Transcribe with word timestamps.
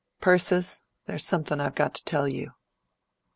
"Persis, 0.19 0.81
there's 1.05 1.27
something 1.27 1.59
I've 1.59 1.75
got 1.75 1.93
to 1.93 2.03
tell 2.03 2.27
you." 2.27 2.53